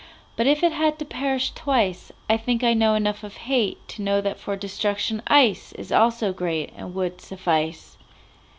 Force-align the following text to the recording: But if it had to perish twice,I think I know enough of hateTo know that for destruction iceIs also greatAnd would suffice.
But 0.35 0.47
if 0.47 0.63
it 0.63 0.71
had 0.71 0.97
to 0.97 1.05
perish 1.05 1.51
twice,I 1.51 2.35
think 2.35 2.63
I 2.63 2.73
know 2.73 2.95
enough 2.95 3.23
of 3.23 3.35
hateTo 3.45 3.99
know 3.99 4.19
that 4.21 4.39
for 4.39 4.55
destruction 4.55 5.21
iceIs 5.27 5.95
also 5.95 6.33
greatAnd 6.33 6.93
would 6.93 7.21
suffice. 7.21 7.97